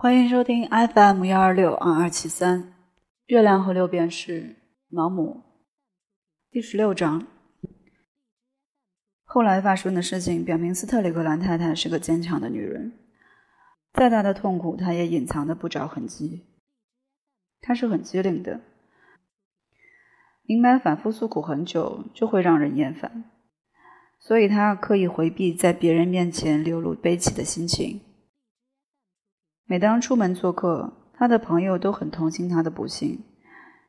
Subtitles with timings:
[0.00, 2.72] 欢迎收听 FM 幺二六二二七三，
[3.26, 4.54] 月亮和六便士
[4.88, 5.42] 毛姆
[6.52, 7.26] 第十六章。
[9.24, 12.92] 后来发生的事情表明，斯特里格兰太太是个坚强的女人，
[13.92, 16.46] 再大的痛苦，她也隐藏的不着痕迹。
[17.60, 18.60] 她是很机灵的，
[20.44, 23.24] 明白反复诉苦很久就会让人厌烦，
[24.20, 28.02] 所以她刻意回避在别人面前流露悲戚的心情。
[29.70, 33.22] 每当出门做客，他的朋友都很同情他的不幸，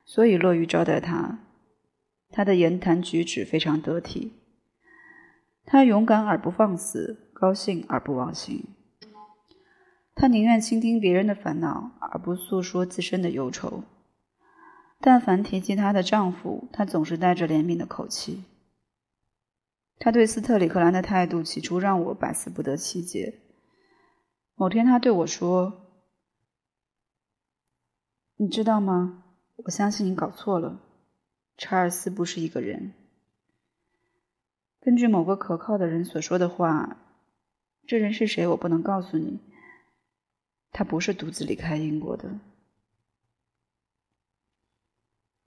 [0.03, 1.39] 所以乐于招待他。
[2.29, 4.33] 他的言谈举止非常得体。
[5.63, 8.65] 他勇敢而不放肆，高兴而不忘形。
[10.13, 13.85] 他宁愿倾听别人的烦恼，而不诉说自身的忧愁。
[14.99, 18.43] 但凡提及她的丈夫，她总是带着怜悯的口气。
[19.97, 23.39] 他对斯特里克兰的态度，起初让我百思不得其解。
[24.59, 25.87] 某天，他对我说
[28.35, 29.23] ：“你知道吗？
[29.55, 30.81] 我相信你搞错了。
[31.55, 32.93] 查尔斯不是一个人。
[34.81, 36.97] 根据某个可靠的人所说的话，
[37.87, 39.39] 这人是谁，我不能告诉你。
[40.71, 42.41] 他不是独自离开英国的。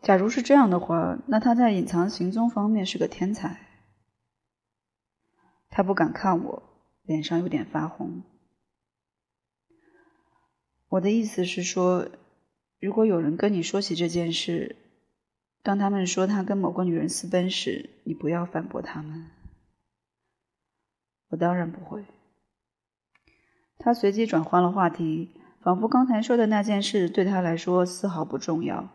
[0.01, 3.61] 假如是这样的话，那他在隐藏行踪方面是个天才。”
[5.69, 6.63] 他不敢看我，
[7.03, 8.23] 脸上有点发红。
[10.93, 12.07] 我的意思是说，
[12.79, 14.77] 如果有人跟你说起这件事，
[15.63, 19.31] 当他们说他跟某个女人私奔时，你不要反驳他们。
[21.31, 22.05] 我当然不会。
[23.79, 25.31] 他随即转换了话题，
[25.63, 28.91] 仿佛刚才说的那件事对他来说丝毫不重要。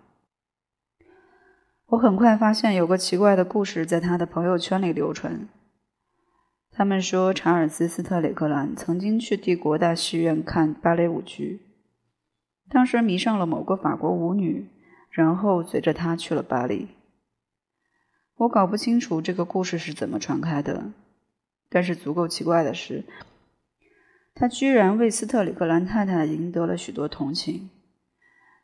[1.87, 5.49] 我很快发现有个奇怪的故事在他的朋友圈里流传。
[6.69, 11.63] 他们说，查尔斯·斯特里克兰曾经去帝国大戏院看芭蕾舞剧。
[12.69, 14.69] 当时迷上了某个法国舞女，
[15.09, 16.89] 然后随着她去了巴黎。
[18.35, 20.91] 我搞不清楚这个故事是怎么传开的，
[21.69, 23.03] 但是足够奇怪的是，
[24.35, 27.71] 他居然为斯特里克兰太太赢得了许多同情，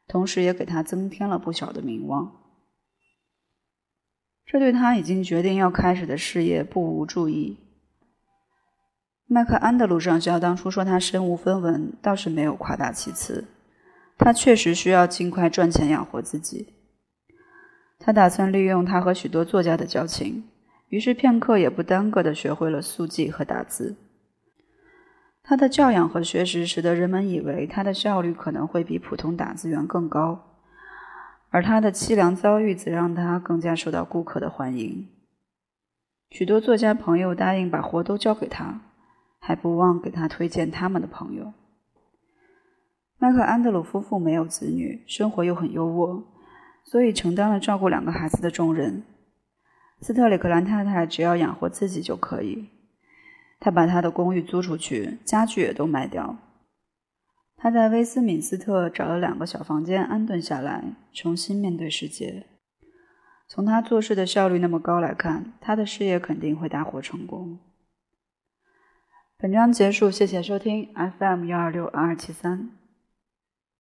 [0.08, 2.32] 同时也给他增添了不小的名望。
[4.46, 7.58] 这对他已经决定要开始的事业不无助益。
[9.26, 13.46] 麦克安德鲁上校当初说他身无分文，倒是没有夸大其词。
[14.18, 16.74] 他确实需要尽快赚钱养活自己。
[18.00, 20.44] 他打算利用他和许多作家的交情，
[20.90, 23.96] 于是片刻也不耽搁地学会了速记和打字。
[25.42, 30.58] 他的教养和学识使得人们以为他的效率可能会比普通打字员更高，
[31.50, 35.08] 而他的凄凉遭遇则让他更加受到顾客的欢迎。
[36.30, 38.82] 许多作家朋友答应把活都交给他，
[39.40, 41.54] 还不忘给他推荐他们的朋友。
[43.24, 46.26] 麦克安德鲁夫妇没有子女，生活又很优渥，
[46.84, 49.02] 所以承担了照顾两个孩子的重任。
[50.02, 52.68] 斯特里克兰太太只要养活自己就可以。
[53.62, 56.36] 她把她的公寓租出去，家具也都卖掉。
[57.56, 60.84] 她在威斯敏斯特找了两个小房间安顿下来，
[61.14, 62.48] 重新面对世界。
[63.48, 67.58] 从她做事的效率那么高来看，她的事业肯定会大获成功。
[69.38, 72.72] 本章结束，谢谢收听 FM 幺二六二二七三。